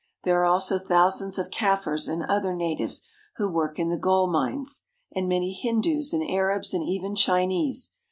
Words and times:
There 0.23 0.41
are 0.41 0.45
also 0.45 0.79
thousands 0.79 1.37
of 1.37 1.51
Kaffirs 1.51 2.07
and 2.07 2.23
other 2.23 2.55
natives, 2.55 3.03
who 3.35 3.53
work 3.53 3.77
in 3.77 3.89
the 3.89 3.99
gold 3.99 4.31
mines, 4.31 4.81
and 5.13 5.29
many 5.29 5.53
Hindoos 5.53 6.11
and 6.11 6.27
Arabs 6.27 6.73
and 6.73 6.83
even 6.83 7.13
Chinese. 7.15 7.91